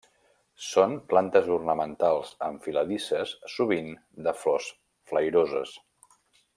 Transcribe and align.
Són 0.67 0.95
plantes 1.11 1.49
ornamentals 1.57 2.31
enfiladisses 2.47 3.35
sovint 3.57 3.93
de 4.29 4.37
flors 4.45 4.75
flairoses. 5.13 5.79